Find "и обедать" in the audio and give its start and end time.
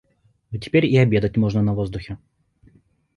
0.87-1.37